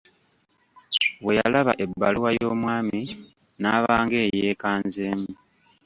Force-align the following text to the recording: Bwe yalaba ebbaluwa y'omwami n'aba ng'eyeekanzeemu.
Bwe 1.23 1.33
yalaba 1.39 1.71
ebbaluwa 1.83 2.29
y'omwami 2.39 3.01
n'aba 3.61 3.93
ng'eyeekanzeemu. 4.03 5.29